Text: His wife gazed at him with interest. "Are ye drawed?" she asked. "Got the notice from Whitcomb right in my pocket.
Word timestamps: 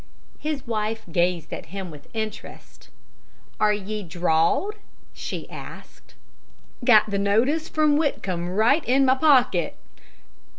His 0.39 0.65
wife 0.65 1.03
gazed 1.11 1.53
at 1.53 1.67
him 1.67 1.91
with 1.91 2.07
interest. 2.15 2.89
"Are 3.59 3.71
ye 3.71 4.01
drawed?" 4.01 4.77
she 5.13 5.47
asked. 5.47 6.15
"Got 6.83 7.11
the 7.11 7.19
notice 7.19 7.69
from 7.69 7.97
Whitcomb 7.97 8.49
right 8.49 8.83
in 8.83 9.05
my 9.05 9.13
pocket. 9.13 9.77